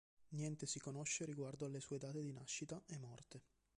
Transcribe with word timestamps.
Niente 0.29 0.65
si 0.65 0.79
conosce 0.79 1.25
riguardo 1.25 1.67
alle 1.67 1.79
sue 1.79 1.99
date 1.99 2.23
di 2.23 2.31
nascita 2.33 2.81
e 2.87 2.97
morte. 2.97 3.41